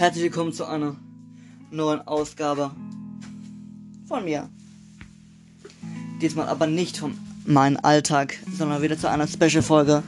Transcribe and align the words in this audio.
Herzlich 0.00 0.24
willkommen 0.24 0.54
zu 0.54 0.64
einer 0.64 0.96
neuen 1.70 2.00
Ausgabe 2.00 2.70
von 4.06 4.24
mir. 4.24 4.48
Diesmal 6.22 6.48
aber 6.48 6.66
nicht 6.66 6.96
von 6.96 7.18
meinem 7.44 7.76
Alltag, 7.82 8.38
sondern 8.50 8.80
wieder 8.80 8.96
zu 8.96 9.10
einer 9.10 9.26
Special-Folge, 9.26 10.02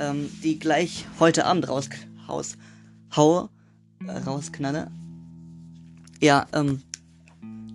ähm, 0.00 0.28
die 0.42 0.58
gleich 0.58 1.06
heute 1.20 1.46
Abend 1.46 1.68
raus, 1.68 1.88
raus 2.28 2.56
haue, 3.14 3.48
äh, 4.08 4.18
rausknalle. 4.18 4.90
Ja, 6.20 6.48
ähm, 6.52 6.82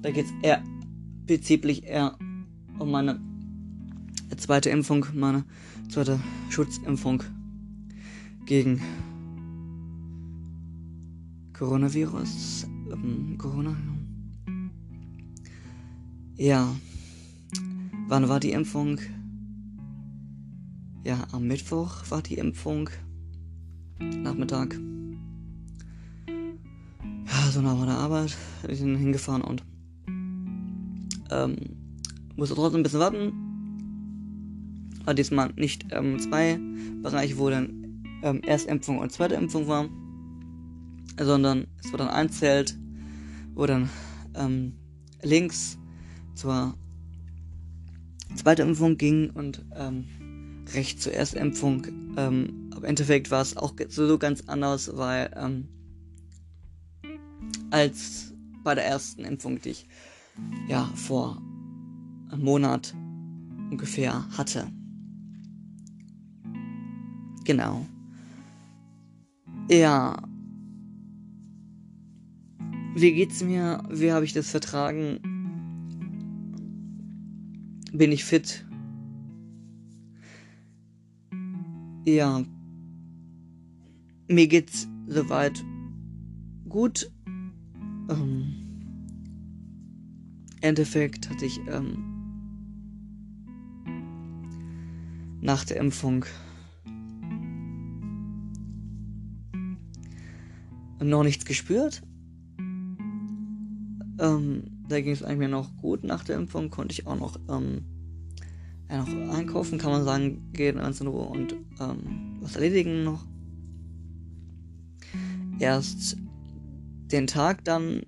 da 0.02 0.12
geht's 0.12 0.34
eher 0.42 0.62
bezüglich 1.26 1.86
eher 1.86 2.18
um 2.80 2.92
meine 2.92 3.18
zweite 4.36 4.70
Impfung, 4.72 5.06
meine 5.14 5.46
zweite 5.90 6.20
Schutzimpfung 6.50 7.24
gegen 8.46 8.82
Coronavirus. 11.62 12.66
Ähm, 12.92 13.38
Corona. 13.38 13.78
Ja. 16.36 16.76
Wann 18.08 18.28
war 18.28 18.40
die 18.40 18.54
Impfung? 18.54 18.98
Ja, 21.04 21.28
am 21.32 21.46
Mittwoch 21.46 22.10
war 22.10 22.24
die 22.24 22.40
Impfung. 22.40 22.90
Nachmittag. 24.00 24.76
Ja, 27.28 27.52
so 27.52 27.62
nach 27.62 27.78
meiner 27.78 28.00
Arbeit. 28.00 28.36
Wir 28.66 28.76
sind 28.76 28.96
hingefahren 28.96 29.44
und 29.44 29.64
ähm, 31.30 31.58
musste 32.38 32.56
trotzdem 32.56 32.80
ein 32.80 32.84
bisschen 32.84 33.02
warten. 33.02 33.34
War 35.06 35.14
diesmal 35.14 35.54
nicht 35.58 35.86
ähm, 35.92 36.18
zwei 36.18 36.60
Bereiche, 37.04 37.38
wo 37.38 37.52
dann 37.52 38.04
ähm, 38.24 38.42
Erstimpfung 38.42 38.98
und 38.98 39.12
zweite 39.12 39.36
Impfung 39.36 39.68
war 39.68 39.88
sondern 41.20 41.68
es 41.84 41.92
war 41.92 41.98
dann 41.98 42.10
ein 42.10 42.30
Zelt, 42.30 42.78
wo 43.54 43.66
dann 43.66 43.90
ähm, 44.36 44.74
links 45.22 45.78
zur 46.36 46.76
zweiten 48.36 48.70
Impfung 48.70 48.98
ging 48.98 49.30
und 49.32 49.66
ähm, 49.76 50.06
rechts 50.74 51.04
zur 51.04 51.14
ersten 51.14 51.38
Impfung. 51.38 51.86
Ähm, 52.18 52.70
im 52.76 52.84
Endeffekt 52.84 53.30
war 53.32 53.42
es 53.42 53.58
auch 53.58 53.74
so 53.90 54.18
ganz 54.18 54.44
anders, 54.48 54.96
weil 54.96 55.32
ähm, 55.36 55.68
als 57.70 58.34
bei 58.64 58.76
der 58.76 58.86
ersten 58.86 59.24
Impfung, 59.24 59.60
die 59.62 59.70
ich 59.70 59.88
ja 60.68 60.90
vor 60.96 61.42
einem 62.32 62.44
Monat 62.44 62.94
ungefähr 63.70 64.26
hatte. 64.38 64.68
Genau. 67.44 67.86
Ja, 69.70 70.22
wie 72.96 73.14
geht's 73.14 73.44
mir? 73.44 73.84
Wie 73.90 74.12
habe 74.12 74.26
ich 74.26 74.34
das 74.34 74.50
vertragen? 74.50 75.20
Bin 77.94 78.12
ich 78.12 78.24
fit? 78.24 78.66
Ja. 82.06 82.44
Mir 84.28 84.48
geht's 84.48 84.88
soweit 85.08 85.64
gut. 86.68 87.12
Ähm, 88.10 88.56
Endeffekt 90.62 91.30
hatte 91.30 91.46
ich 91.46 91.60
ähm, 91.68 92.04
nach 95.42 95.66
der 95.66 95.78
Impfung 95.78 96.26
noch 101.00 101.24
nichts 101.24 101.46
gespürt. 101.46 102.04
Ähm, 104.22 104.84
da 104.88 105.02
ging 105.02 105.14
es 105.14 105.24
eigentlich 105.24 105.50
noch 105.50 105.76
gut 105.78 106.04
nach 106.04 106.24
der 106.24 106.38
Impfung, 106.38 106.70
konnte 106.70 106.94
ich 106.94 107.08
auch 107.08 107.18
noch, 107.18 107.40
ähm, 107.50 107.84
ja, 108.88 109.04
noch 109.04 109.34
einkaufen, 109.34 109.80
kann 109.80 109.92
man 109.92 110.04
sagen, 110.04 110.52
gehen 110.54 110.78
ganz 110.78 111.02
in 111.02 111.08
Ruhe 111.08 111.26
und 111.26 111.56
ähm, 111.80 112.38
was 112.40 112.56
erledigen 112.56 113.04
noch. 113.04 113.26
Erst 115.58 116.18
den 117.12 117.26
Tag 117.26 117.66
dann 117.66 118.04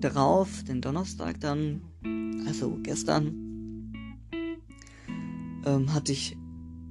darauf, 0.00 0.64
den 0.64 0.80
Donnerstag 0.80 1.38
dann, 1.38 1.82
also 2.46 2.78
gestern, 2.82 3.34
ähm, 5.66 5.92
hatte 5.92 6.12
ich 6.12 6.34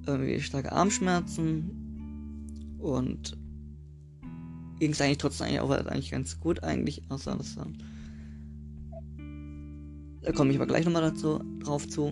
irgendwie 0.06 0.40
starke 0.40 0.72
Armschmerzen 0.72 2.78
und 2.78 3.36
ging 4.80 4.92
es 4.92 5.02
eigentlich 5.02 5.18
trotzdem 5.18 5.48
eigentlich 5.48 5.62
auch 5.62 5.72
eigentlich 5.72 6.12
ganz 6.12 6.40
gut 6.40 6.62
eigentlich, 6.62 7.02
außer 7.10 7.36
dass 7.36 7.56
dann 7.56 7.78
da 10.24 10.32
komme 10.32 10.52
ich 10.52 10.58
aber 10.58 10.68
gleich 10.68 10.86
nochmal 10.86 11.02
dazu, 11.02 11.40
drauf 11.60 11.88
zu. 11.88 12.12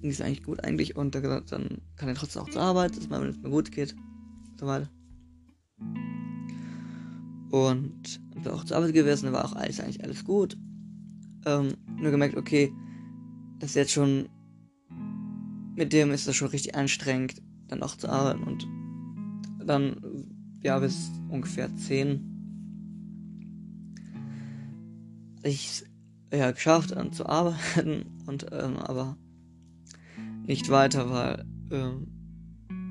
Ging 0.00 0.10
es 0.10 0.20
eigentlich 0.20 0.44
gut 0.44 0.62
eigentlich 0.62 0.96
und 0.96 1.14
da 1.14 1.20
gesagt, 1.20 1.50
dann 1.52 1.78
kann 1.96 2.08
er 2.08 2.14
trotzdem 2.14 2.42
auch 2.42 2.50
zur 2.50 2.62
Arbeit, 2.62 2.96
dass 2.96 3.08
man, 3.08 3.22
wenn 3.22 3.30
es 3.30 3.38
mir 3.38 3.50
gut 3.50 3.72
geht, 3.72 3.96
so 4.60 4.66
weiter. 4.66 4.88
Und 7.50 8.20
bin 8.42 8.52
auch 8.52 8.64
zur 8.64 8.76
Arbeit 8.76 8.92
gewesen, 8.92 9.32
war 9.32 9.44
auch 9.44 9.54
alles 9.54 9.80
eigentlich 9.80 10.04
alles 10.04 10.24
gut. 10.24 10.56
Ähm, 11.46 11.74
nur 11.96 12.10
gemerkt, 12.10 12.36
okay, 12.36 12.72
das 13.58 13.70
ist 13.70 13.76
jetzt 13.76 13.92
schon, 13.92 14.28
mit 15.74 15.92
dem 15.92 16.10
ist 16.10 16.28
das 16.28 16.36
schon 16.36 16.48
richtig 16.48 16.74
anstrengend, 16.74 17.42
dann 17.68 17.82
auch 17.82 17.96
zu 17.96 18.08
arbeiten 18.08 18.44
und 18.44 18.68
dann, 19.64 19.96
ja, 20.62 20.78
bis 20.78 21.10
ungefähr 21.28 21.74
10. 21.74 22.24
Ich 25.42 25.84
ja, 26.32 26.50
geschafft, 26.50 26.96
an 26.96 27.12
zu 27.12 27.26
arbeiten 27.26 28.06
und 28.26 28.46
ähm, 28.52 28.76
aber 28.76 29.16
nicht 30.46 30.70
weiter, 30.70 31.10
weil 31.10 31.44
ähm, 31.70 32.08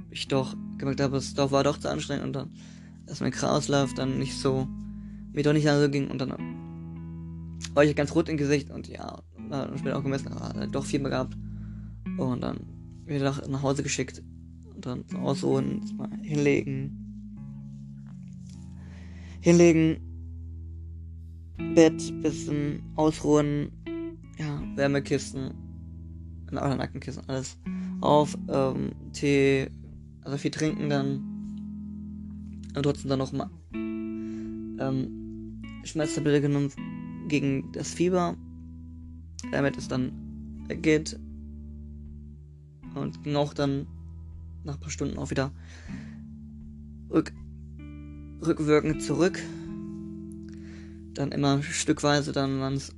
ich 0.10 0.28
doch 0.28 0.56
gemerkt 0.78 1.02
habe, 1.02 1.18
es 1.18 1.34
doch 1.34 1.52
war 1.52 1.64
doch 1.64 1.78
zu 1.78 1.90
anstrengend 1.90 2.26
und 2.26 2.34
dann, 2.34 2.52
dass 3.06 3.20
mein 3.20 3.32
Kreislauf 3.32 3.94
dann 3.94 4.20
nicht 4.20 4.38
so, 4.38 4.68
mir 5.34 5.44
doch 5.44 5.54
nicht 5.54 5.68
so 5.68 5.90
ging 5.90 6.10
und 6.10 6.20
dann 6.20 6.34
war 7.74 7.84
ich 7.84 7.96
ganz 7.96 8.14
rot 8.16 8.30
im 8.30 8.38
Gesicht 8.38 8.70
und 8.70 8.88
ja, 8.88 9.22
dann 9.50 9.78
später 9.78 9.98
auch 9.98 10.04
gemessen, 10.04 10.30
aber 10.30 10.68
doch 10.68 10.86
Fieber 10.86 11.10
gehabt 11.10 11.38
und 12.18 12.42
dann 12.42 12.60
wieder 13.06 13.36
nach 13.48 13.62
Hause 13.62 13.84
geschickt 13.84 14.22
und 14.74 14.86
dann 14.86 15.04
ausruhen, 15.16 15.82
hinlegen, 16.22 17.04
hinlegen 19.42 20.07
Bett, 21.58 22.22
bisschen 22.22 22.84
ausruhen, 22.96 23.72
ja, 24.38 24.62
Wärmekissen, 24.76 25.52
oder 26.52 26.76
Nackenkissen, 26.76 27.24
alles 27.28 27.58
auf, 28.02 28.38
ähm, 28.48 28.92
Tee, 29.14 29.70
also 30.22 30.38
viel 30.38 30.52
trinken 30.52 30.90
dann 30.90 31.38
und 32.76 32.84
trotzdem 32.84 33.10
dann 33.10 33.20
noch 33.20 33.32
mal 33.32 33.50
ähm, 33.74 35.62
Schmerztabelle 35.84 36.42
genommen 36.42 36.72
gegen 37.28 37.72
das 37.72 37.92
Fieber, 37.92 38.36
damit 39.52 39.78
es 39.78 39.88
dann 39.88 40.12
geht 40.82 41.20
und 42.94 43.24
ging 43.24 43.36
auch 43.36 43.54
dann 43.54 43.88
nach 44.64 44.76
ein 44.76 44.80
paar 44.80 44.90
Stunden 44.90 45.18
auch 45.18 45.32
wieder 45.32 45.52
rück, 47.10 47.32
rückwirkend 48.46 49.02
zurück 49.02 49.40
dann 51.18 51.32
immer 51.32 51.62
stückweise, 51.64 52.32
dann 52.32 52.60
waren 52.60 52.76
es 52.76 52.94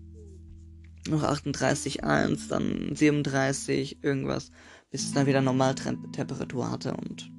noch 1.08 1.24
38,1, 1.24 2.50
dann 2.50 2.96
37, 2.96 4.04
irgendwas, 4.04 4.52
bis 4.92 5.04
es 5.04 5.14
dann 5.14 5.28
wieder 5.28 5.42
Normaltemperatur 5.42 6.70
hatte 6.70 6.94
und 6.94 7.32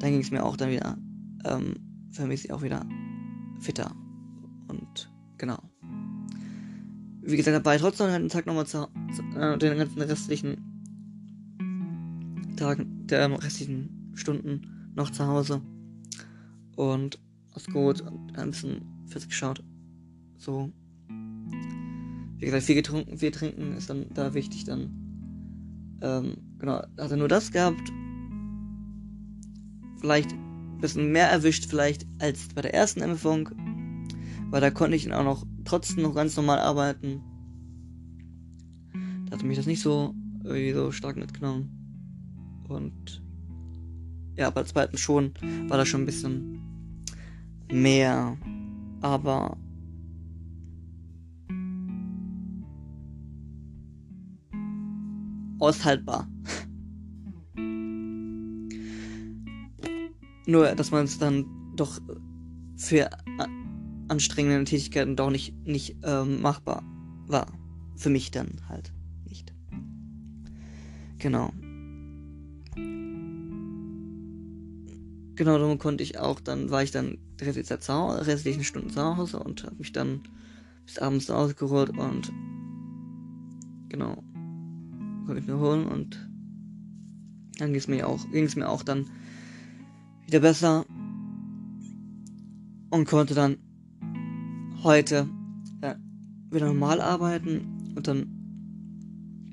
dann 0.00 0.10
ging 0.10 0.20
es 0.20 0.30
mir 0.30 0.44
auch 0.44 0.56
dann 0.56 0.70
wieder 0.70 0.98
ähm, 1.44 1.74
vermisse 2.10 2.46
ich 2.46 2.52
auch 2.52 2.62
wieder 2.62 2.86
fitter 3.60 3.94
und 4.68 5.12
genau. 5.38 5.58
Wie 7.22 7.36
gesagt, 7.36 7.56
dabei 7.56 7.78
trotzdem 7.78 8.08
den 8.08 8.28
Tag 8.28 8.46
nochmal 8.46 8.66
zu, 8.66 8.88
zu 9.14 9.22
äh, 9.38 9.56
den 9.56 9.78
ganzen 9.78 10.02
restlichen 10.02 10.56
Tagen, 12.56 13.06
der 13.06 13.30
restlichen 13.42 14.12
Stunden 14.14 14.92
noch 14.94 15.10
zu 15.10 15.26
Hause 15.26 15.62
und 16.76 17.18
was 17.52 17.66
gut 17.66 18.00
und 18.02 18.36
ein 18.36 18.50
bisschen 18.50 18.82
fürs 19.06 19.26
geschaut. 19.26 19.62
So. 20.36 20.70
Wie 22.38 22.46
gesagt, 22.46 22.64
viel 22.64 22.74
getrunken, 22.74 23.18
viel 23.18 23.30
trinken 23.30 23.72
ist 23.72 23.90
dann 23.90 24.06
da 24.12 24.34
wichtig 24.34 24.64
dann. 24.64 24.90
Ähm, 26.02 26.36
genau, 26.58 26.82
hat 26.98 27.10
er 27.10 27.16
nur 27.16 27.28
das 27.28 27.50
gehabt. 27.50 27.92
Vielleicht 30.00 30.32
ein 30.32 30.78
bisschen 30.80 31.12
mehr 31.12 31.30
erwischt, 31.30 31.66
vielleicht 31.66 32.06
als 32.18 32.48
bei 32.54 32.62
der 32.62 32.74
ersten 32.74 33.00
Impfung. 33.00 33.48
Weil 34.50 34.60
da 34.60 34.70
konnte 34.70 34.96
ich 34.96 35.06
ihn 35.06 35.12
auch 35.12 35.24
noch 35.24 35.46
trotzdem 35.64 36.02
noch 36.02 36.14
ganz 36.14 36.36
normal 36.36 36.58
arbeiten. 36.58 37.22
Da 39.26 39.36
hatte 39.36 39.46
mich 39.46 39.56
das 39.56 39.66
nicht 39.66 39.80
so 39.80 40.14
irgendwie 40.44 40.72
so 40.72 40.92
stark 40.92 41.16
mitgenommen. 41.16 41.70
Und 42.68 43.22
ja, 44.36 44.50
bei 44.50 44.62
der 44.62 44.68
zweiten 44.68 44.98
schon 44.98 45.32
war 45.68 45.78
das 45.78 45.88
schon 45.88 46.02
ein 46.02 46.06
bisschen 46.06 46.60
mehr, 47.72 48.36
aber 49.00 49.56
aushaltbar. 55.58 56.28
Nur, 60.46 60.74
dass 60.74 60.90
man 60.90 61.04
es 61.04 61.18
dann 61.18 61.46
doch 61.74 62.00
für 62.76 63.08
anstrengende 64.08 64.64
Tätigkeiten 64.64 65.16
doch 65.16 65.30
nicht, 65.30 65.54
nicht 65.66 65.96
ähm, 66.02 66.42
machbar 66.42 66.82
war. 67.26 67.46
Für 67.96 68.10
mich 68.10 68.30
dann 68.30 68.60
halt 68.68 68.92
nicht. 69.26 69.54
Genau. 71.18 71.52
Genau, 75.36 75.58
darum 75.58 75.78
konnte 75.78 76.04
ich 76.04 76.18
auch, 76.18 76.38
dann 76.38 76.70
war 76.70 76.82
ich 76.82 76.92
dann 76.92 77.18
die 77.40 77.44
restliche 77.44 77.66
zu 77.66 77.74
restlichen 78.26 78.62
Stunden 78.62 78.90
zu 78.90 79.16
Hause 79.16 79.40
und 79.40 79.64
habe 79.64 79.76
mich 79.76 79.92
dann 79.92 80.20
bis 80.86 80.98
abends 80.98 81.26
geholt 81.56 81.90
und 81.90 82.32
genau, 83.88 84.22
konnte 85.26 85.40
ich 85.40 85.46
mir 85.46 85.58
holen 85.58 85.86
und 85.86 86.28
dann 87.58 87.68
ging 87.68 87.78
es 87.78 87.88
mir 87.88 88.08
auch, 88.08 88.30
ging 88.30 88.44
es 88.44 88.56
mir 88.56 88.68
auch 88.68 88.82
dann 88.82 89.06
wieder 90.26 90.40
besser 90.40 90.84
und 92.90 93.06
konnte 93.06 93.34
dann 93.34 93.58
heute 94.82 95.28
ja, 95.82 95.96
wieder 96.50 96.66
normal 96.66 97.00
arbeiten 97.00 97.92
und 97.96 98.06
dann 98.06 98.26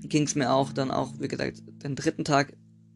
ging 0.03 0.23
es 0.23 0.35
mir 0.35 0.51
auch 0.51 0.73
dann 0.73 0.91
auch, 0.91 1.13
wie 1.19 1.27
gesagt, 1.27 1.63
den 1.83 1.95
dritten 1.95 2.25
Tag 2.25 2.53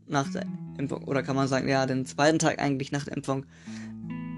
nach 0.08 0.30
der 0.32 0.46
Impfung, 0.78 1.04
oder 1.04 1.24
kann 1.24 1.36
man 1.36 1.48
sagen, 1.48 1.68
ja, 1.68 1.86
den 1.86 2.06
zweiten 2.06 2.40
Tag 2.40 2.60
eigentlich 2.60 2.92
nach 2.92 3.06
der 3.06 3.16
Impfung. 3.16 3.46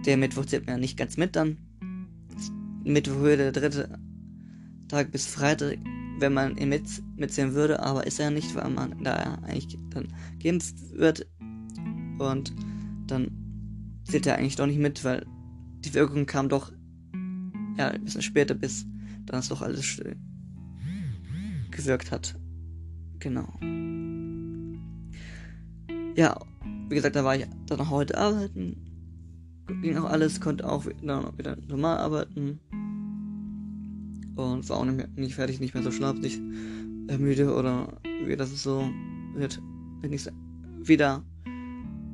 Der 0.06 0.18
Mittwoch 0.18 0.46
zählt 0.46 0.68
mir 0.68 0.78
nicht 0.78 0.98
ganz 0.98 1.18
mit 1.18 1.36
dann. 1.36 1.58
Mittwoch 2.84 3.20
würde 3.20 3.52
der 3.52 3.62
dritte 3.62 4.00
Tag 4.88 5.12
bis 5.12 5.26
Freitag, 5.26 5.78
wenn 6.20 6.34
man 6.34 6.58
ihn 6.58 6.70
mit, 6.70 6.84
mitzählen 7.16 7.54
würde, 7.54 7.82
aber 7.82 8.08
ist 8.08 8.20
er 8.20 8.32
nicht, 8.32 8.56
weil 8.56 8.70
man 8.70 9.04
da 9.04 9.18
ja 9.18 9.34
eigentlich 9.44 9.78
dann 9.90 10.08
geimpft 10.42 10.76
wird. 10.94 11.28
Und 12.20 12.54
dann 13.08 13.32
zählt 14.04 14.26
er 14.26 14.38
eigentlich 14.38 14.56
doch 14.56 14.68
nicht 14.68 14.80
mit, 14.80 15.04
weil 15.04 15.26
die 15.86 15.94
Wirkung 15.94 16.26
kam 16.26 16.50
doch 16.50 16.72
ja, 17.78 17.90
ein 17.90 18.04
bisschen 18.04 18.22
später, 18.22 18.56
bis 18.56 18.86
dann 19.26 19.40
es 19.40 19.50
doch 19.50 19.62
alles 19.62 19.86
still 19.86 20.16
gewirkt 21.72 22.12
hat. 22.12 22.36
Genau 23.20 23.48
ja, 26.18 26.36
wie 26.90 26.96
gesagt, 26.96 27.16
da 27.16 27.24
war 27.24 27.36
ich 27.36 27.46
dann 27.68 27.80
auch 27.80 27.92
heute 27.92 28.18
arbeiten. 28.18 28.76
Ging 29.82 29.98
auch 29.98 30.10
alles, 30.10 30.42
konnte 30.42 30.68
auch 30.68 30.86
wieder, 30.86 31.38
wieder 31.38 31.58
normal 31.68 32.00
arbeiten. 32.00 32.60
Und 34.38 34.70
war 34.70 34.78
auch 34.78 34.86
nicht, 34.86 34.98
mehr, 34.98 35.10
nicht 35.16 35.36
fertig, 35.36 35.60
nicht 35.60 35.74
mehr 35.74 35.84
so 35.84 35.92
schlaflich, 35.92 36.40
äh, 37.08 37.18
müde 37.18 37.54
oder 37.54 38.00
wie 38.24 38.36
das 38.36 38.62
so 38.62 38.88
wird. 39.34 39.60
Bin 40.02 40.14
ich 40.14 40.28
wieder 40.80 41.24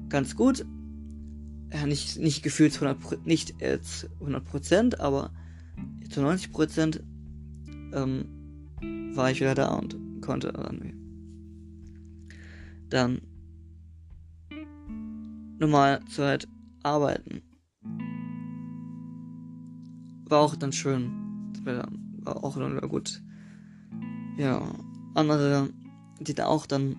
ganz 0.10 0.36
gut. 0.36 0.66
Ja, 1.74 1.86
nicht, 1.86 2.20
nicht 2.20 2.44
gefühlt 2.44 2.72
zu 2.72 2.86
100, 2.86 3.26
nicht 3.26 3.62
jetzt 3.62 4.10
100%, 4.22 5.00
aber 5.00 5.32
zu 6.10 6.22
90% 6.22 7.02
ähm, 7.94 8.26
war 9.16 9.32
ich 9.32 9.42
wieder 9.42 9.56
da 9.56 9.74
und 9.74 9.98
konnte 10.22 10.54
dann, 10.54 10.94
dann 12.90 13.22
normal 15.60 16.00
Zeit 16.06 16.48
arbeiten. 16.84 17.42
War 20.26 20.40
auch 20.40 20.56
dann 20.56 20.72
schön. 20.72 21.12
War 21.64 21.88
auch 22.26 22.90
gut. 22.90 23.22
Ja, 24.38 24.62
andere, 25.14 25.70
die 26.20 26.34
da 26.34 26.46
auch 26.48 26.66
dann 26.66 26.96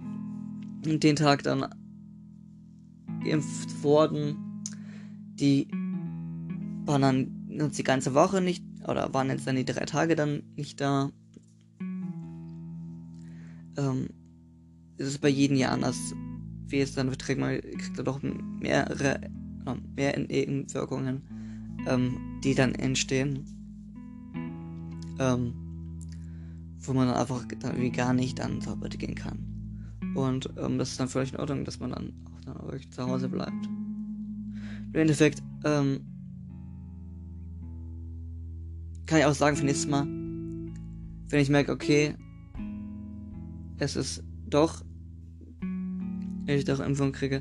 den 0.85 1.17
Tag 1.17 1.43
dann 1.43 1.67
geimpft 3.25 3.83
wurden, 3.83 4.63
die 5.35 5.69
waren 6.87 7.03
dann 7.03 7.71
die 7.71 7.85
ganze 7.85 8.15
Woche 8.15 8.41
nicht, 8.41 8.65
oder 8.87 9.13
waren 9.15 9.31
jetzt 9.31 9.47
dann 9.47 9.57
die 9.57 9.65
drei 9.65 9.85
Tage 9.85 10.15
dann 10.15 10.43
nicht 10.57 10.81
da. 10.81 11.11
Ähm, 13.77 14.09
ist 14.99 15.09
es 15.09 15.19
bei 15.19 15.29
jedem 15.29 15.57
Jahr 15.57 15.73
anders 15.73 16.15
wie 16.75 16.81
es 16.81 16.95
dann 16.95 17.09
verträgt, 17.09 17.41
man 17.41 17.61
kriegt 17.61 17.99
er 17.99 18.05
doch 18.05 18.21
mehrere, 18.23 19.21
mehr 19.95 20.19
Nebenwirkungen, 20.19 21.23
ähm, 21.87 22.41
die 22.43 22.55
dann 22.55 22.75
entstehen. 22.75 23.45
Ähm, 25.19 25.55
wo 26.81 26.93
man 26.93 27.09
dann 27.09 27.17
einfach 27.17 27.45
dann 27.61 27.81
wie 27.81 27.91
gar 27.91 28.13
nicht 28.13 28.39
dann 28.39 28.61
zur 28.61 28.73
Arbeit 28.73 28.99
gehen 28.99 29.15
kann. 29.15 29.39
Und 30.15 30.51
ähm, 30.59 30.79
das 30.79 30.91
ist 30.91 31.01
dann 31.01 31.09
völlig 31.09 31.33
in 31.33 31.41
Ordnung, 31.41 31.65
dass 31.65 31.81
man 31.81 31.91
dann 31.91 32.13
auch 32.27 32.41
dann 32.45 32.63
wirklich 32.65 32.91
zu 32.91 33.07
Hause 33.07 33.29
bleibt. 33.29 33.67
Im 34.93 35.01
Endeffekt, 35.01 35.43
ähm, 35.65 36.01
kann 39.07 39.19
ich 39.19 39.25
auch 39.25 39.35
sagen 39.35 39.57
für 39.57 39.65
nächstes 39.65 39.91
Mal, 39.91 40.07
wenn 40.07 41.41
ich 41.41 41.49
merke, 41.49 41.73
okay, 41.73 42.15
es 43.79 43.97
ist 43.97 44.23
doch 44.49 44.83
wenn 46.47 46.59
ich 46.59 46.65
doch 46.65 46.81
Impfung 46.81 47.13
kriege. 47.13 47.41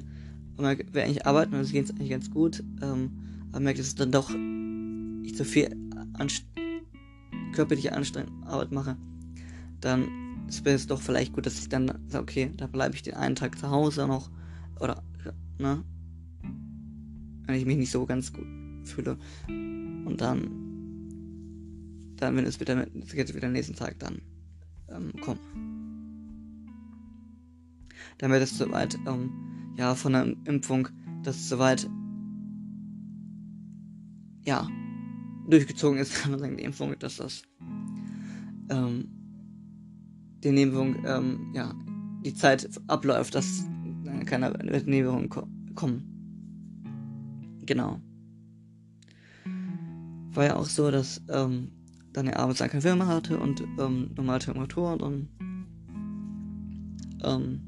Und 0.55 0.63
man 0.63 0.77
will 0.77 1.01
eigentlich 1.01 1.25
arbeiten 1.25 1.55
und 1.55 1.61
es 1.61 1.71
geht 1.71 1.89
eigentlich 1.91 2.09
ganz 2.09 2.29
gut. 2.29 2.63
Ähm, 2.81 3.11
aber 3.51 3.61
merkt, 3.61 3.79
dass 3.79 3.89
ich 3.89 3.95
dann 3.95 4.11
doch 4.11 4.29
nicht 4.29 5.35
so 5.35 5.43
viel 5.43 5.75
anst 6.13 6.45
körperliche 7.53 7.93
Arbeit 7.93 8.71
mache. 8.71 8.97
Dann 9.79 10.07
ist 10.47 10.65
es 10.65 10.87
doch 10.87 11.01
vielleicht 11.01 11.33
gut, 11.33 11.45
dass 11.45 11.59
ich 11.59 11.69
dann 11.69 11.87
sage, 12.07 12.23
okay, 12.23 12.51
da 12.57 12.67
bleibe 12.67 12.95
ich 12.95 13.03
den 13.03 13.15
einen 13.15 13.35
Tag 13.35 13.57
zu 13.57 13.69
Hause 13.69 14.07
noch. 14.07 14.29
Oder, 14.79 15.03
ne? 15.59 15.83
Wenn 17.45 17.55
ich 17.55 17.65
mich 17.65 17.77
nicht 17.77 17.91
so 17.91 18.05
ganz 18.05 18.33
gut 18.33 18.45
fühle. 18.83 19.17
Und 19.47 20.17
dann, 20.19 20.49
dann, 22.17 22.35
wenn 22.35 22.45
es 22.45 22.59
wieder, 22.59 22.85
geht 22.85 23.33
wieder 23.33 23.49
nächsten 23.49 23.75
Tag 23.75 23.99
dann 23.99 24.21
ähm, 24.89 25.13
kommen 25.21 25.39
damit 28.17 28.41
es 28.41 28.57
soweit, 28.57 28.97
ähm, 29.05 29.31
ja, 29.77 29.95
von 29.95 30.13
der 30.13 30.33
Impfung, 30.45 30.87
dass 31.23 31.35
es 31.35 31.49
soweit, 31.49 31.89
ja, 34.43 34.67
durchgezogen 35.47 35.99
ist, 35.99 36.13
kann 36.21 36.31
man 36.31 36.39
sagen, 36.39 36.57
die 36.57 36.63
Impfung, 36.63 36.97
dass 36.99 37.17
das, 37.17 37.43
ähm, 38.69 39.09
die 40.43 40.51
Nebenwirkung, 40.51 41.05
ähm, 41.05 41.51
ja, 41.53 41.73
die 42.25 42.33
Zeit 42.33 42.69
abläuft, 42.87 43.35
dass 43.35 43.65
keine 44.25 44.51
Nebenwirkungen 44.51 45.29
ko 45.29 45.47
kommen. 45.75 46.09
Genau. 47.65 47.99
War 50.33 50.45
ja 50.45 50.55
auch 50.55 50.65
so, 50.65 50.91
dass, 50.91 51.21
ähm, 51.29 51.71
dann 52.11 52.25
der 52.27 52.39
abends 52.39 52.59
keine 52.59 52.81
Firma 52.81 53.07
hatte 53.07 53.39
und, 53.39 53.61
ähm, 53.79 54.11
normale 54.15 54.39
Temperatur 54.39 55.01
und 55.01 55.29
ähm, 57.23 57.61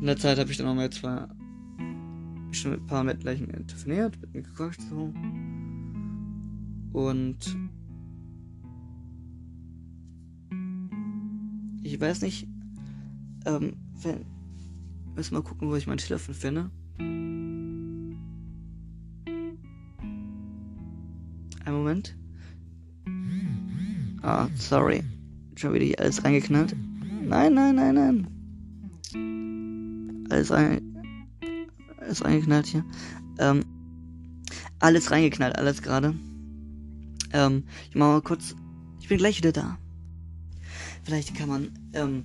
in 0.00 0.06
der 0.06 0.16
Zeit 0.16 0.38
habe 0.38 0.50
ich 0.50 0.56
dann 0.56 0.66
auch 0.66 0.74
mal 0.74 0.90
zwei 0.90 1.28
schon 2.54 2.72
mit 2.72 2.80
ein 2.80 2.86
paar 2.86 3.04
mit 3.04 3.20
gleichen 3.20 3.48
telefoniert, 3.66 4.20
mit 4.20 4.34
mir 4.34 4.42
gequatscht 4.42 4.80
so. 4.82 5.12
Und 6.92 7.38
ich 11.82 12.00
weiß 12.00 12.22
nicht, 12.22 12.46
ähm, 13.46 13.74
wenn, 14.02 14.24
müssen 15.14 15.34
mal 15.34 15.42
gucken, 15.42 15.68
wo 15.68 15.76
ich 15.76 15.86
mein 15.86 15.98
Telefon 15.98 16.34
finde. 16.34 16.70
Ein 21.64 21.74
Moment. 21.74 22.16
Ah, 24.22 24.48
sorry. 24.54 25.02
Schon 25.56 25.74
wieder 25.74 25.84
hier 25.84 26.00
alles 26.00 26.24
reingeknallt. 26.24 26.74
Nein, 27.24 27.54
nein, 27.54 27.74
nein, 27.76 27.94
nein 27.94 28.26
alles, 30.32 30.50
rein, 30.50 30.91
alles 32.02 32.24
reingeknallt 32.24 32.66
hier. 32.66 32.84
Ähm, 33.38 33.64
alles 34.78 35.10
reingeknallt, 35.10 35.56
alles 35.56 35.82
gerade. 35.82 36.14
Ähm, 37.32 37.64
ich 37.88 37.96
mach 37.96 38.08
mal 38.08 38.22
kurz. 38.22 38.54
Ich 39.00 39.08
bin 39.08 39.18
gleich 39.18 39.38
wieder 39.38 39.52
da. 39.52 39.78
Vielleicht 41.04 41.34
kann 41.34 41.48
man, 41.48 41.70
ähm, 41.92 42.24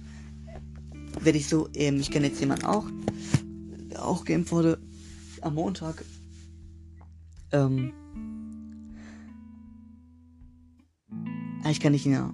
werde 1.21 1.37
ich 1.37 1.47
so, 1.47 1.69
ähm, 1.73 1.99
ich 1.99 2.11
kenne 2.11 2.27
jetzt 2.27 2.39
jemanden 2.39 2.65
auch, 2.65 2.85
der 3.91 4.05
auch 4.05 4.25
geimpft 4.25 4.51
wurde 4.51 4.79
am 5.41 5.55
Montag. 5.55 6.03
Ähm, 7.51 7.93
ich 11.69 11.79
kann 11.79 11.91
nicht 11.93 12.05
ja. 12.05 12.33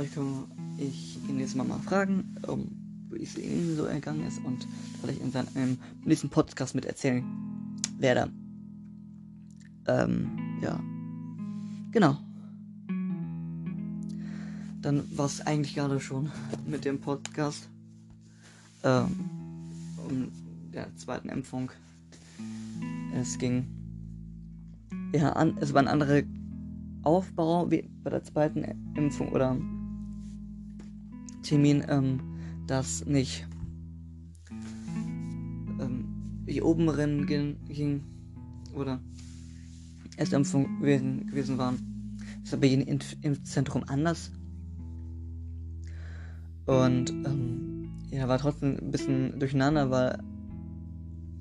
Ich 0.00 0.14
kann 0.14 1.36
ihn 1.36 1.40
jetzt 1.40 1.56
mal, 1.56 1.64
mal 1.64 1.80
fragen. 1.80 2.36
Ähm, 2.48 2.87
wie 3.10 3.22
es 3.22 3.36
ihm 3.36 3.76
so 3.76 3.84
ergangen 3.84 4.26
ist 4.26 4.38
und 4.44 4.66
weil 5.02 5.10
ich 5.10 5.20
in 5.20 5.32
seinem 5.32 5.78
nächsten 6.04 6.30
Podcast 6.30 6.74
mit 6.74 6.84
erzählen 6.84 7.24
werde. 7.98 8.30
Ähm, 9.86 10.38
ja. 10.62 10.80
Genau. 11.92 12.18
Dann 14.82 15.04
war 15.16 15.26
es 15.26 15.40
eigentlich 15.40 15.74
gerade 15.74 16.00
schon 16.00 16.30
mit 16.66 16.84
dem 16.84 17.00
Podcast. 17.00 17.68
Ähm, 18.84 19.28
um 20.08 20.28
der 20.72 20.94
zweiten 20.96 21.28
Impfung. 21.28 21.70
Es 23.14 23.38
ging. 23.38 23.66
Ja, 25.14 25.32
an, 25.32 25.56
es 25.60 25.72
war 25.74 25.82
ein 25.82 25.88
anderer 25.88 26.22
Aufbau 27.02 27.70
wie 27.70 27.88
bei 28.04 28.10
der 28.10 28.22
zweiten 28.22 28.64
Impfung 28.94 29.30
oder 29.32 29.56
Termin, 31.42 31.84
ähm, 31.88 32.20
das 32.68 33.04
nicht 33.06 33.46
ähm, 35.80 36.42
wie 36.44 36.62
oben 36.62 36.88
rennen 36.88 37.26
ging 37.26 38.04
oder 38.74 39.00
Erstimpfung 40.16 40.80
gewesen, 40.80 41.58
waren. 41.58 42.16
Das 42.42 42.52
ist 42.52 42.60
bei 42.60 42.66
jedem 42.66 42.86
Impf 42.86 43.16
Impfzentrum 43.22 43.84
anders. 43.86 44.30
Und 46.66 47.10
ähm, 47.10 47.90
ja, 48.10 48.28
war 48.28 48.38
trotzdem 48.38 48.76
ein 48.78 48.90
bisschen 48.90 49.38
durcheinander, 49.38 49.90
weil 49.90 50.18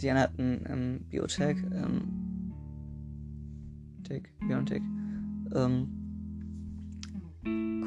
die 0.01 0.09
einen 0.09 0.19
hatten 0.19 0.61
ähm, 0.67 0.99
Biotech, 1.09 1.57
ähm, 1.71 2.53
Tech, 4.03 4.23
Biotech, 4.47 4.81
ähm, 5.53 5.87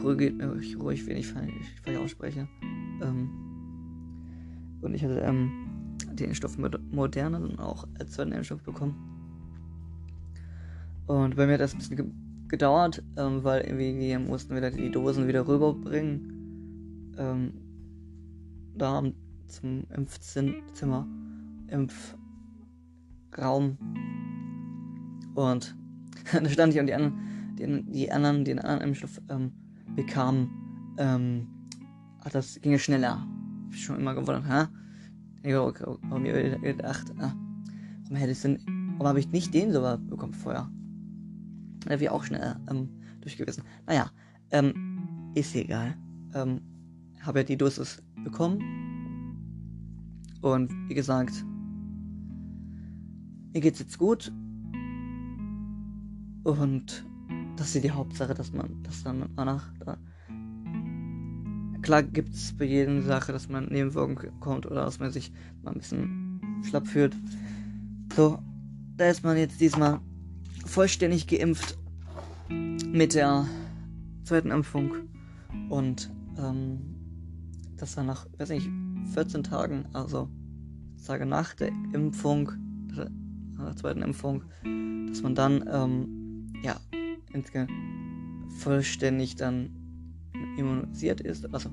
korrigiert 0.01 0.37
mich 0.37 0.79
ruhig, 0.79 1.07
wenn 1.07 1.17
ich 1.17 1.29
falsch 1.29 1.97
ausspreche. 1.97 2.47
Ähm, 3.02 3.30
und 4.83 4.95
ich 4.95 5.04
hatte 5.04 5.21
ähm, 5.21 5.50
den 6.12 6.28
Impfstoff 6.28 6.59
Moderna 6.59 7.38
dann 7.38 7.59
auch 7.59 7.87
als 7.99 8.12
zweiten 8.12 8.33
Impfstoff 8.33 8.62
bekommen. 8.62 8.95
Und 11.07 11.37
bei 11.37 11.47
mir 11.47 11.54
hat 11.54 11.61
das 11.61 11.75
ein 11.75 11.78
bisschen 11.78 11.97
ge 11.97 12.07
gedauert, 12.49 13.02
ähm, 13.16 13.45
weil 13.45 13.61
irgendwie 13.61 13.97
wir 13.97 14.19
mussten 14.19 14.57
wieder 14.57 14.73
die 14.73 14.90
Dosen 14.90 15.28
wieder 15.28 15.47
rüberbringen. 15.47 17.14
Ähm, 17.16 17.52
da 18.75 19.04
zum 19.47 19.85
Impfzimmer, 19.95 21.07
Impfraum. 21.69 22.19
Und 25.35 25.76
da 26.33 26.49
stand 26.49 26.75
ich 26.75 26.80
und 26.80 26.87
die 26.87 26.95
anderen, 26.95 27.54
die, 27.57 27.85
die 27.92 28.11
anderen, 28.11 28.45
den 28.45 28.59
anderen 28.59 28.88
Impfstoff 28.88 29.21
ähm, 29.28 29.52
bekamen, 29.95 30.50
ähm, 30.99 31.47
ach, 32.25 32.31
das 32.31 32.61
ging 32.61 32.79
schneller. 32.79 33.21
Hab 33.21 33.73
ich 33.73 33.85
schon 33.85 33.99
immer 33.99 34.15
gewundert, 34.15 34.45
hä? 34.47 34.67
Habe 35.53 36.21
mir 36.21 36.59
gedacht, 36.59 37.12
ah, 37.19 37.35
warum 38.03 38.17
hätte 38.17 38.33
ich 38.33 38.43
denn, 38.43 38.59
warum 38.95 39.07
habe 39.07 39.21
ich 39.21 39.31
nicht 39.31 39.55
den 39.55 39.73
sogar 39.73 39.99
bekommen 39.99 40.35
vorher? 40.35 40.71
Da 41.87 41.99
wäre 41.99 42.12
auch 42.12 42.25
schnell 42.25 42.57
ähm, 42.71 42.89
durch 43.21 43.37
gewesen. 43.37 43.65
Naja, 43.87 44.11
ähm, 44.50 45.33
ist 45.35 45.55
egal. 45.55 45.97
Ähm, 46.35 46.61
habe 47.23 47.41
ja 47.41 47.45
die 47.45 47.57
Dosis 47.57 48.03
bekommen. 48.23 48.61
Und 50.43 50.71
wie 50.89 50.95
gesagt, 50.95 51.45
mir 53.53 53.61
geht's 53.61 53.79
jetzt 53.79 53.99
gut. 53.99 54.33
Und 56.45 57.05
das 57.57 57.75
ist 57.75 57.85
die 57.85 57.91
Hauptsache, 57.91 58.35
dass 58.35 58.53
man, 58.53 58.83
dass 58.83 59.03
dann 59.03 59.29
danach 59.37 59.73
da. 59.81 59.99
Klar 61.91 62.05
gibt's 62.05 62.55
bei 62.57 62.67
jeder 62.67 63.03
Sache, 63.03 63.33
dass 63.33 63.49
man 63.49 63.65
Nebenwirkungen 63.65 64.39
kommt 64.39 64.65
oder 64.65 64.85
dass 64.85 65.01
man 65.01 65.11
sich 65.11 65.33
mal 65.65 65.73
ein 65.73 65.79
bisschen 65.79 66.41
schlapp 66.63 66.87
fühlt. 66.87 67.17
So, 68.15 68.39
da 68.97 69.11
ist 69.11 69.25
man 69.25 69.37
jetzt 69.37 69.61
diesmal 69.61 69.99
vollständig 70.65 71.27
geimpft 71.27 71.77
mit 72.49 73.15
der 73.15 73.45
zweiten 74.23 74.53
Impfung. 74.53 74.93
Und 75.69 76.13
ähm, 76.39 76.79
das 77.77 77.97
war 77.97 78.05
nach, 78.05 78.25
weiß 78.39 78.51
nicht, 78.51 78.71
14 79.13 79.43
Tagen, 79.43 79.85
also 79.93 80.29
Tage 81.05 81.27
nach 81.27 81.55
der 81.55 81.73
Impfung, 81.93 82.53
nach 83.57 83.67
der 83.67 83.77
zweiten 83.77 84.03
Impfung, 84.03 84.45
dass 85.09 85.23
man 85.23 85.35
dann, 85.35 85.69
ähm, 85.69 86.53
ja, 86.63 86.77
vollständig 88.61 89.35
dann 89.35 89.80
immunisiert 90.61 91.21
ist. 91.21 91.52
Also, 91.52 91.71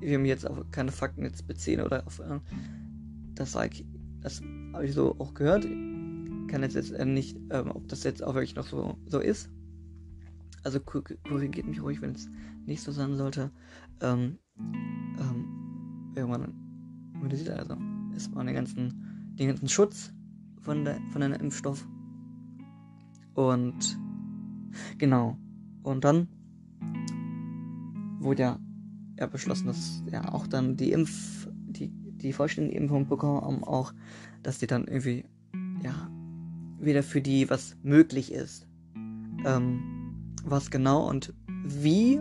wir 0.00 0.18
haben 0.18 0.24
jetzt 0.24 0.48
auf 0.48 0.58
keine 0.70 0.90
Fakten 0.90 1.24
jetzt 1.24 1.46
beziehen 1.46 1.80
oder 1.80 2.06
auf, 2.06 2.18
äh, 2.18 2.40
das 3.34 3.52
sag 3.52 3.72
ich, 3.72 3.86
das 4.20 4.40
habe 4.72 4.86
ich 4.86 4.94
so 4.94 5.14
auch 5.18 5.34
gehört 5.34 5.66
kann 6.52 6.62
jetzt, 6.62 6.74
jetzt 6.74 6.92
äh, 6.92 7.06
nicht, 7.06 7.38
ähm, 7.50 7.70
ob 7.70 7.88
das 7.88 8.04
jetzt 8.04 8.22
auch 8.22 8.34
wirklich 8.34 8.54
noch 8.54 8.66
so, 8.66 8.98
so 9.06 9.18
ist. 9.18 9.50
Also 10.62 10.78
korrigiert 10.78 11.66
mich 11.66 11.82
ruhig, 11.82 12.02
wenn 12.02 12.12
es 12.12 12.28
nicht 12.66 12.82
so 12.82 12.92
sein 12.92 13.16
sollte. 13.16 13.50
Ähm, 14.00 14.38
ähm, 14.58 16.12
irgendwann 16.14 16.52
immunisiert 17.14 17.58
also 17.58 17.76
ist 18.14 18.32
man 18.34 18.46
den 18.46 18.54
ganzen, 18.54 19.34
den 19.38 19.48
ganzen 19.48 19.68
Schutz 19.68 20.12
von 20.60 20.84
der 20.84 21.00
von 21.10 21.22
einem 21.22 21.40
Impfstoff. 21.40 21.88
Und 23.34 23.98
genau. 24.98 25.38
Und 25.82 26.04
dann 26.04 26.28
wurde 28.20 28.42
ja, 28.42 28.58
ja 29.18 29.26
beschlossen, 29.26 29.66
dass 29.66 30.02
ja 30.10 30.32
auch 30.32 30.46
dann 30.46 30.76
die 30.76 30.92
Impf, 30.92 31.48
die, 31.52 31.90
die 31.90 32.32
vollständige 32.32 32.76
Impfung 32.76 33.08
bekommen, 33.08 33.64
auch, 33.64 33.92
dass 34.42 34.58
die 34.58 34.66
dann 34.66 34.86
irgendwie 34.86 35.24
ja 35.82 36.10
wieder 36.80 37.02
für 37.02 37.20
die 37.20 37.48
was 37.50 37.76
möglich 37.82 38.32
ist. 38.32 38.66
Ähm, 39.44 40.24
was 40.44 40.70
genau 40.70 41.08
und 41.08 41.32
wie 41.64 42.20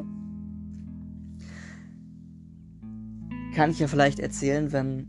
kann 3.53 3.71
ich 3.71 3.79
ja 3.79 3.87
vielleicht 3.87 4.19
erzählen, 4.19 4.71
wenn 4.71 5.07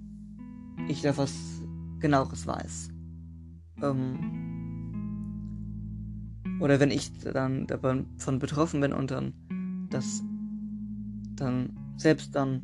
ich 0.89 1.03
da 1.03 1.17
was 1.17 1.63
genaueres 2.01 2.47
weiß. 2.47 2.89
Ähm, 3.83 4.52
oder 6.63 6.79
wenn 6.79 6.93
ich 6.93 7.11
dann 7.19 7.67
davon 7.67 8.07
betroffen 8.39 8.81
bin 8.81 8.93
und 8.93 9.11
dann 9.11 9.35
das 9.91 10.23
dann 11.35 11.77
selbst 11.97 12.37
dann, 12.37 12.63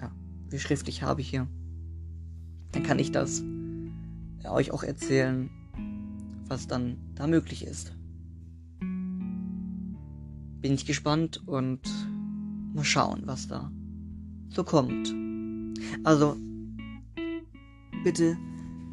ja, 0.00 0.10
wie 0.50 0.58
schriftlich 0.58 1.04
habe 1.04 1.20
ich 1.20 1.30
hier, 1.30 1.46
dann 2.72 2.82
kann 2.82 2.98
ich 2.98 3.12
das 3.12 3.44
euch 4.44 4.72
auch 4.72 4.82
erzählen, 4.82 5.50
was 6.48 6.66
dann 6.66 6.96
da 7.14 7.28
möglich 7.28 7.64
ist. 7.64 7.94
Bin 8.80 10.74
ich 10.74 10.84
gespannt 10.84 11.46
und 11.46 11.80
mal 12.74 12.84
schauen, 12.84 13.22
was 13.26 13.46
da 13.46 13.70
so 14.48 14.64
kommt. 14.64 15.14
Also, 16.02 16.36
bitte, 18.02 18.36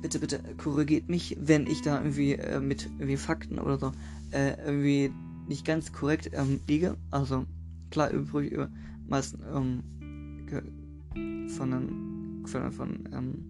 bitte, 0.05 0.19
bitte 0.19 0.39
korrigiert 0.57 1.09
mich, 1.09 1.35
wenn 1.39 1.65
ich 1.65 1.81
da 1.81 1.97
irgendwie 1.97 2.33
äh, 2.33 2.59
mit 2.59 2.87
irgendwie 2.99 3.17
Fakten 3.17 3.57
oder 3.57 3.79
so 3.79 3.91
äh, 4.31 4.53
irgendwie 4.63 5.11
nicht 5.47 5.65
ganz 5.65 5.91
korrekt 5.91 6.29
ähm, 6.33 6.59
liege. 6.67 6.95
Also, 7.09 7.45
klar, 7.89 8.11
übrigens 8.11 8.53
über 8.53 8.69
meisten 9.07 9.41
ähm, 9.51 9.83
von, 11.49 12.45
von, 12.45 12.71
von 12.71 13.09
ähm, 13.11 13.45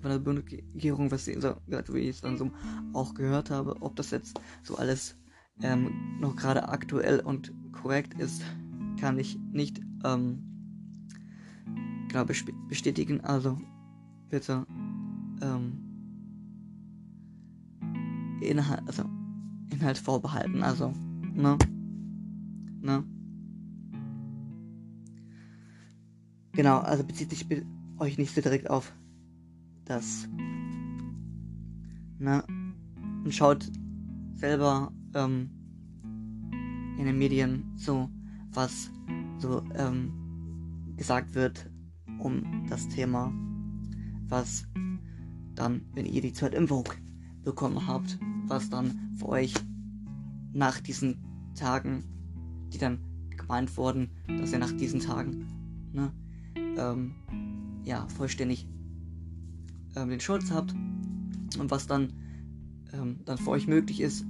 von 0.00 0.10
der 0.10 0.18
Bundesregierung, 0.18 1.12
was 1.12 1.24
sie 1.24 1.40
so, 1.40 1.54
wie 1.66 1.98
ich 1.98 2.16
es 2.16 2.20
dann 2.22 2.36
so 2.36 2.50
auch 2.92 3.14
gehört 3.14 3.50
habe, 3.50 3.76
ob 3.80 3.94
das 3.94 4.10
jetzt 4.10 4.40
so 4.64 4.76
alles 4.76 5.16
ähm, 5.62 6.18
noch 6.20 6.34
gerade 6.34 6.68
aktuell 6.68 7.20
und 7.20 7.52
korrekt 7.72 8.14
ist, 8.20 8.42
kann 9.00 9.18
ich 9.18 9.38
nicht, 9.52 9.80
ähm, 10.04 10.42
glaube 12.08 12.34
bestätigen. 12.68 13.20
Also 13.20 13.58
bitte 14.28 14.66
ähm, 15.42 15.86
Inhalt, 18.40 18.82
also 18.86 19.04
Inhalt 19.70 19.98
vorbehalten. 19.98 20.62
Also, 20.62 20.92
ne? 21.34 21.58
Ne? 22.80 23.04
Genau, 26.52 26.78
also 26.78 27.04
bezieht 27.04 27.30
sich 27.30 27.46
euch 27.98 28.18
nicht 28.18 28.34
so 28.34 28.40
direkt 28.40 28.70
auf 28.70 28.92
das. 29.84 30.28
Ne? 32.18 32.42
Und 33.24 33.34
schaut 33.34 33.70
selber 34.34 34.92
ähm, 35.14 35.50
in 36.98 37.04
den 37.04 37.18
Medien 37.18 37.72
so, 37.76 38.08
was 38.52 38.90
so 39.38 39.62
ähm, 39.74 40.12
gesagt 40.96 41.34
wird 41.34 41.70
um 42.20 42.66
das 42.68 42.88
Thema, 42.88 43.32
was 44.28 44.66
dann, 45.56 45.82
wenn 45.94 46.06
ihr 46.06 46.20
die 46.20 46.32
zweite 46.32 46.56
Impfung 46.56 46.88
bekommen 47.42 47.86
habt, 47.86 48.18
was 48.46 48.70
dann 48.70 49.14
für 49.16 49.28
euch 49.28 49.54
nach 50.52 50.80
diesen 50.80 51.16
Tagen, 51.54 52.04
die 52.72 52.78
dann 52.78 52.98
gemeint 53.36 53.76
wurden, 53.76 54.10
dass 54.26 54.52
ihr 54.52 54.58
nach 54.58 54.72
diesen 54.72 55.00
Tagen, 55.00 55.46
ne, 55.92 56.12
ähm, 56.76 57.14
ja, 57.84 58.06
vollständig 58.08 58.68
ähm, 59.94 60.10
den 60.10 60.20
Schutz 60.20 60.50
habt 60.50 60.74
und 61.58 61.70
was 61.70 61.86
dann, 61.86 62.12
ähm, 62.92 63.20
dann 63.24 63.38
für 63.38 63.50
euch 63.50 63.66
möglich 63.66 64.00
ist. 64.00 64.24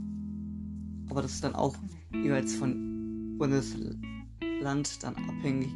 Aber 1.08 1.22
das 1.22 1.32
ist 1.32 1.44
dann 1.44 1.54
auch 1.54 1.76
jeweils 2.12 2.54
von 2.54 3.36
Bundesland 3.38 5.02
dann 5.02 5.16
abhängig 5.16 5.72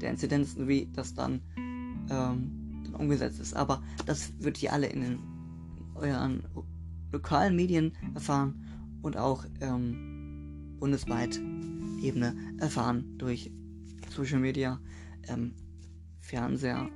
der 0.00 0.10
Inzidenzen, 0.10 0.68
wie 0.68 0.88
das 0.92 1.14
dann, 1.14 1.40
ähm, 2.08 2.08
dann 2.08 2.59
umgesetzt 2.94 3.40
ist. 3.40 3.54
Aber 3.54 3.82
das 4.06 4.32
wird 4.38 4.62
ihr 4.62 4.72
alle 4.72 4.86
in, 4.86 5.00
den, 5.00 5.18
euren 5.94 6.42
lokalen 7.12 7.56
Medien 7.56 7.92
erfahren 8.14 8.64
und 9.02 9.16
auch 9.16 9.44
ähm, 9.60 10.76
bundesweit 10.78 11.40
Ebene 12.02 12.34
erfahren 12.58 13.18
durch 13.18 13.52
Social 14.10 14.40
Media, 14.40 14.80
ähm, 15.28 15.54
Fernseher, 16.20 16.88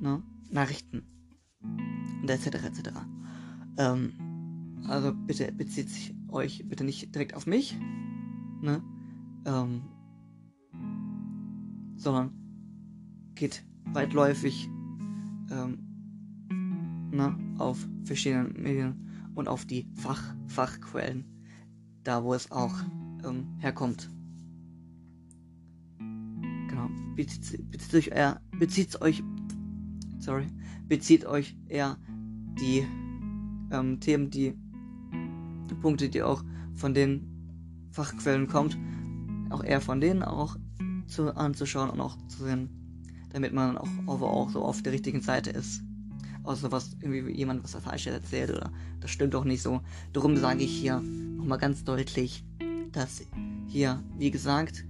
ne, 0.00 0.22
Nachrichten 0.50 1.02
und 2.22 2.30
etc. 2.30 2.46
etc. 2.46 2.90
Ähm, 3.78 4.12
also 4.88 5.12
bitte 5.14 5.50
bezieht 5.52 5.88
sich 5.88 6.14
euch 6.28 6.68
bitte 6.68 6.84
nicht 6.84 7.14
direkt 7.14 7.34
auf 7.34 7.46
mich, 7.46 7.76
ne, 8.60 8.82
ähm, 9.46 9.82
sondern 11.96 12.32
geht 13.34 13.64
weitläufig 13.92 14.68
ähm, 15.50 15.78
ne, 17.10 17.36
auf 17.58 17.86
verschiedene 18.04 18.48
Medien 18.58 19.30
und 19.34 19.48
auf 19.48 19.64
die 19.64 19.86
Fach 19.94 20.34
Fachquellen, 20.46 21.24
da 22.02 22.22
wo 22.22 22.34
es 22.34 22.50
auch 22.50 22.74
ähm, 23.24 23.46
herkommt. 23.58 24.10
Genau. 25.98 26.88
Bezieht, 27.16 27.70
bezieht 27.70 27.94
euch 27.94 28.08
eher, 28.08 28.40
bezieht 28.58 29.00
euch, 29.00 29.22
sorry, 30.18 30.46
bezieht 30.88 31.24
euch 31.24 31.56
eher 31.68 31.96
die 32.58 32.86
ähm, 33.70 34.00
Themen, 34.00 34.30
die, 34.30 34.54
die 35.70 35.74
Punkte, 35.74 36.08
die 36.08 36.22
auch 36.22 36.42
von 36.74 36.94
den 36.94 37.88
Fachquellen 37.90 38.48
kommt, 38.48 38.76
auch 39.50 39.62
eher 39.62 39.80
von 39.80 40.00
denen 40.00 40.22
auch 40.22 40.56
zu, 41.06 41.34
anzuschauen 41.36 41.90
und 41.90 42.00
auch 42.00 42.16
zu 42.26 42.44
sehen, 42.44 42.83
damit 43.34 43.52
man 43.52 43.76
auch, 43.76 43.88
auch, 44.06 44.22
auch 44.22 44.50
so 44.50 44.62
auf 44.62 44.80
der 44.82 44.92
richtigen 44.92 45.20
Seite 45.20 45.50
ist. 45.50 45.82
Außer 46.44 46.70
was 46.70 46.96
irgendwie 47.00 47.32
jemand 47.32 47.64
was 47.64 47.74
falsch 47.74 48.06
erzählt 48.06 48.50
oder 48.50 48.70
das 49.00 49.10
stimmt 49.10 49.34
doch 49.34 49.44
nicht 49.44 49.60
so. 49.60 49.80
Darum 50.12 50.36
sage 50.36 50.62
ich 50.62 50.70
hier 50.70 51.00
nochmal 51.00 51.58
ganz 51.58 51.82
deutlich, 51.82 52.44
dass 52.92 53.22
hier, 53.66 54.00
wie 54.18 54.30
gesagt, 54.30 54.84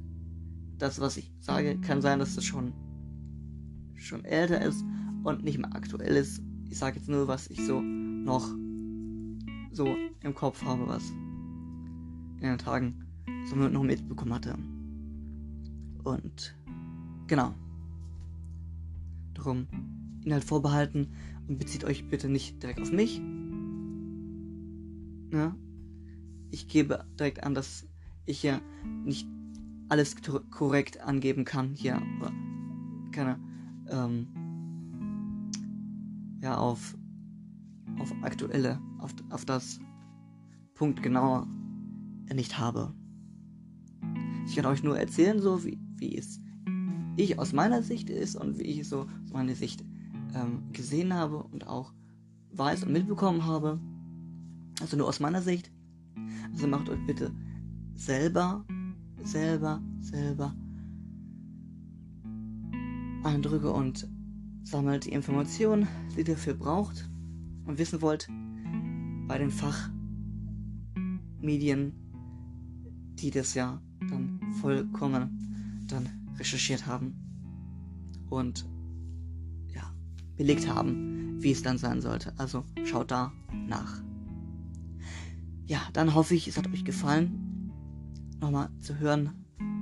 das, 0.77 1.01
was 1.01 1.17
ich 1.17 1.33
sage, 1.41 1.81
kann 1.81 2.03
sein, 2.03 2.19
dass 2.19 2.37
es 2.37 2.45
schon, 2.45 2.75
schon 3.95 4.27
älter 4.27 4.61
ist 4.61 4.85
und 5.23 5.43
nicht 5.43 5.57
mehr 5.57 5.75
aktuell 5.75 6.15
ist. 6.15 6.43
Ich 6.69 6.79
sage 6.79 6.99
jetzt 6.99 7.09
nur, 7.09 7.27
was 7.27 7.49
ich 7.49 7.65
so 7.65 7.81
noch 7.81 8.47
so 9.73 9.97
im 10.23 10.35
Kopf 10.35 10.63
habe, 10.63 10.87
was 10.87 11.09
in 11.09 12.41
den 12.43 12.59
Tagen 12.59 13.07
so 13.47 13.57
noch 13.57 13.83
mitbekommen 13.83 14.35
hatte. 14.35 14.59
Und 16.05 16.55
genau. 17.27 17.55
Darum 19.35 19.67
Inhalt 20.25 20.45
vorbehalten 20.45 21.09
und 21.49 21.59
bezieht 21.59 21.85
euch 21.85 22.09
bitte 22.09 22.29
nicht 22.29 22.63
direkt 22.63 22.81
auf 22.81 22.93
mich. 22.93 23.21
Ja? 25.33 25.55
Ich 26.51 26.69
gebe 26.69 27.05
direkt 27.19 27.43
an, 27.43 27.55
dass 27.55 27.87
ich 28.27 28.43
ja 28.43 28.61
nicht 29.05 29.29
alles 29.89 30.17
korrekt 30.51 31.01
angeben 31.01 31.45
kann 31.45 31.75
hier. 31.75 32.01
Oder 32.21 32.33
keine, 33.13 33.39
ähm, 33.89 34.29
ja, 36.41 36.57
auf, 36.57 36.97
auf 37.99 38.13
aktuelle, 38.23 38.81
auf, 38.99 39.15
auf 39.31 39.45
das 39.45 39.79
Punkt 40.75 41.03
genauer 41.03 41.47
nicht 42.33 42.59
habe. 42.59 42.95
Ich 44.47 44.57
kann 44.57 44.67
euch 44.67 44.83
nur 44.83 44.99
erzählen, 44.99 45.41
so 45.41 45.65
wie, 45.65 45.79
wie 45.97 46.17
es 46.17 46.41
ich 47.17 47.39
aus 47.39 47.53
meiner 47.53 47.83
Sicht 47.83 48.11
ist 48.11 48.37
und 48.37 48.59
wie 48.59 48.63
ich 48.63 48.89
so 48.89 49.03
aus 49.03 49.33
meiner 49.33 49.55
Sicht 49.55 49.85
ähm, 50.35 50.63
gesehen 50.73 51.15
habe 51.15 51.43
und 51.43 51.67
auch 51.67 51.93
weiß 52.53 52.85
und 52.85 52.93
mitbekommen 52.93 53.47
habe. 53.47 53.81
Also 54.81 54.97
nur 54.97 55.09
aus 55.09 55.21
meiner 55.21 55.43
Sicht. 55.43 55.71
Also 56.53 56.67
macht 56.67 56.89
euch 56.89 57.05
bitte 57.07 57.33
selber, 57.95 58.65
selber, 59.23 59.81
selber 60.01 60.55
Eindrücke 63.23 63.73
und 63.73 64.09
sammelt 64.65 65.07
die 65.07 65.13
Informationen, 65.13 65.89
die 66.13 66.19
ihr 66.19 66.25
dafür 66.25 66.55
braucht 66.55 67.09
und 67.67 67.79
wissen 67.79 68.03
wollt 68.03 68.29
bei 69.27 69.39
den 69.39 69.51
Fachmedien, 71.41 71.93
die 73.15 73.31
das 73.31 73.55
ja 73.55 73.81
dann 74.11 74.41
vollkommen 74.61 75.87
dann 75.89 76.24
recherchiert 76.39 76.87
haben 76.87 77.15
und 78.29 78.67
ja, 79.75 79.95
belegt 80.37 80.69
haben, 80.69 81.43
wie 81.43 81.53
es 81.53 81.63
dann 81.63 81.79
sein 81.79 82.01
sollte. 82.01 82.33
Also 82.39 82.65
schaut 82.85 83.11
da 83.11 83.33
nach. 83.69 84.03
Ja, 85.67 85.81
dann 85.93 86.15
hoffe 86.15 86.35
ich, 86.35 86.49
es 86.49 86.59
hat 86.59 86.67
euch 86.73 86.85
gefallen 86.85 87.71
nochmal 88.41 88.69
zu 88.81 88.99
hören, 88.99 89.31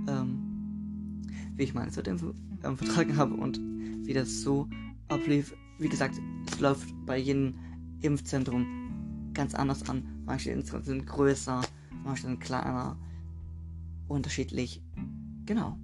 ähm, 0.08 1.22
wie 1.56 1.64
ich 1.64 1.74
meine 1.74 1.90
Zertimpfung 1.90 2.34
ähm, 2.62 2.76
vertragen 2.76 3.16
habe 3.16 3.34
und 3.34 3.60
wie 4.06 4.12
das 4.12 4.42
so 4.42 4.68
ablief. 5.08 5.54
Wie 5.78 5.88
gesagt, 5.88 6.14
es 6.46 6.60
läuft 6.60 6.88
bei 7.06 7.18
jedem 7.18 7.54
Impfzentrum 8.00 9.30
ganz 9.34 9.54
anders 9.54 9.88
an. 9.88 10.04
Manche 10.24 10.50
Impfzentren 10.50 10.84
sind 10.84 11.06
größer, 11.06 11.62
manche 12.04 12.22
sind 12.22 12.40
kleiner, 12.40 12.96
unterschiedlich. 14.06 14.82
Genau. 15.46 15.78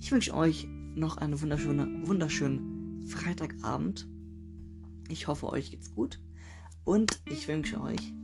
Ich 0.00 0.12
wünsche 0.12 0.34
euch 0.34 0.68
noch 0.94 1.16
einen 1.16 1.40
wunderschönen, 1.40 2.06
wunderschönen 2.06 3.06
Freitagabend. 3.06 4.08
Ich 5.08 5.26
hoffe, 5.26 5.48
euch 5.48 5.70
geht's 5.70 5.94
gut. 5.94 6.20
Und 6.84 7.20
ich 7.26 7.48
wünsche 7.48 7.80
euch, 7.80 8.14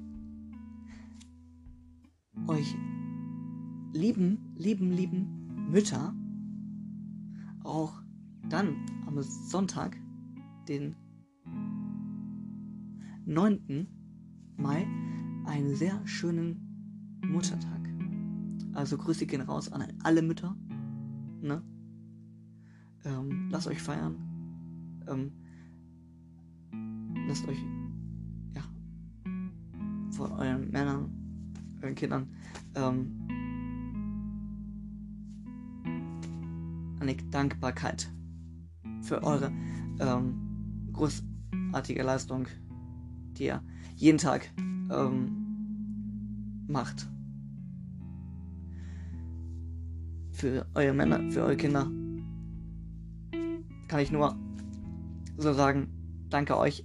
euch 2.46 2.74
lieben, 3.92 4.54
lieben, 4.56 4.92
lieben 4.92 5.68
Mütter 5.70 6.14
auch 7.64 8.00
dann 8.48 8.76
am 9.06 9.20
Sonntag, 9.22 9.96
den 10.68 10.94
9. 13.26 13.88
Mai, 14.56 14.86
einen 15.46 15.74
sehr 15.74 16.06
schönen 16.06 17.20
Muttertag. 17.26 17.88
Also 18.74 18.96
Grüße 18.96 19.26
gehen 19.26 19.40
raus 19.40 19.72
an 19.72 19.92
alle 20.02 20.22
Mütter. 20.22 20.56
Ne? 21.44 21.62
Ähm, 23.04 23.50
lasst 23.50 23.66
euch 23.66 23.82
feiern. 23.82 24.16
Ähm, 25.06 25.30
lasst 27.28 27.46
euch 27.46 27.58
ja 28.54 28.62
von 30.12 30.32
euren 30.32 30.70
Männern, 30.70 31.10
euren 31.82 31.94
Kindern 31.94 32.28
ähm, 32.74 33.28
eine 37.00 37.14
Dankbarkeit 37.30 38.10
für 39.02 39.22
eure 39.22 39.52
ähm, 40.00 40.88
großartige 40.94 42.02
Leistung, 42.02 42.46
die 43.36 43.44
ihr 43.44 43.62
jeden 43.96 44.16
Tag 44.16 44.50
ähm, 44.90 46.64
macht. 46.68 47.06
Für 50.44 50.66
eure 50.74 50.92
Männer, 50.92 51.30
für 51.30 51.40
eure 51.40 51.56
Kinder 51.56 51.90
kann 53.88 54.00
ich 54.00 54.12
nur 54.12 54.36
so 55.38 55.54
sagen, 55.54 55.88
danke 56.28 56.58
euch. 56.58 56.84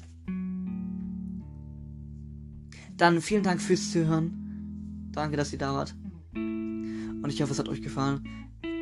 Dann 2.95 3.19
vielen 3.19 3.43
Dank 3.43 3.59
fürs 3.59 3.91
Zuhören. 3.91 5.09
Danke, 5.11 5.35
dass 5.35 5.51
ihr 5.51 5.59
da 5.59 5.73
wart. 5.73 5.93
Und 6.35 7.25
ich 7.27 7.41
hoffe, 7.41 7.51
es 7.51 7.59
hat 7.59 7.67
euch 7.67 7.81
gefallen. 7.81 8.21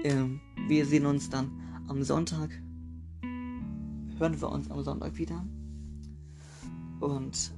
Ähm, 0.03 0.41
wir 0.67 0.85
sehen 0.85 1.07
uns 1.07 1.27
dann 1.27 1.49
am 1.87 2.03
Sonntag. 2.03 2.51
Hören 3.23 4.39
wir 4.39 4.51
uns 4.51 4.69
am 4.69 4.83
Sonntag 4.83 5.17
wieder. 5.17 5.43
Und 6.99 7.51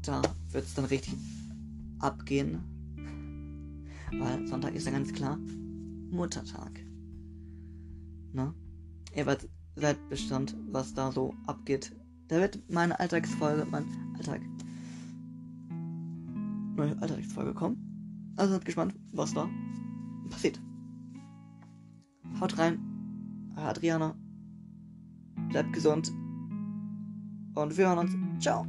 da 0.00 0.22
wird 0.50 0.64
es 0.64 0.72
dann 0.72 0.86
richtig 0.86 1.14
abgehen. 1.98 2.60
Weil 4.18 4.46
Sonntag 4.46 4.74
ist 4.74 4.86
ja 4.86 4.92
ganz 4.92 5.12
klar 5.12 5.38
Muttertag. 6.10 6.84
Ne? 8.32 8.54
Ihr 9.14 9.24
seid 9.76 10.08
Bestand, 10.08 10.56
was 10.70 10.94
da 10.94 11.12
so 11.12 11.34
abgeht. 11.46 11.94
Da 12.28 12.40
wird 12.40 12.58
meine 12.70 12.98
Alltagsfolge, 12.98 13.66
mein 13.70 13.86
Alltag, 14.16 14.40
neue 16.76 17.00
Alltagsfolge 17.00 17.54
kommen. 17.54 18.34
Also 18.36 18.54
seid 18.54 18.64
gespannt, 18.64 18.94
was 19.12 19.32
da 19.32 19.48
passiert. 20.30 20.60
Haut 22.40 22.58
rein. 22.58 22.78
Adriana. 23.54 24.14
Bleibt 25.48 25.72
gesund. 25.72 26.12
Und 27.54 27.76
wir 27.76 27.88
hören 27.88 27.98
uns. 27.98 28.42
Ciao. 28.42 28.66